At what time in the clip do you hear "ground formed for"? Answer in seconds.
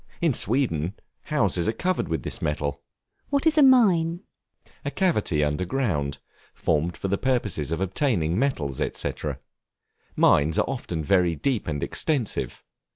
5.63-7.07